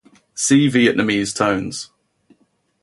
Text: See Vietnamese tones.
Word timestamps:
See 0.33 0.67
Vietnamese 0.67 1.31
tones. 1.35 1.91